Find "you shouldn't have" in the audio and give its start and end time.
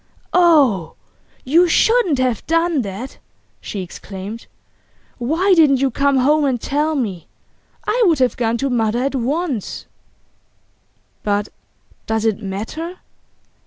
1.45-2.43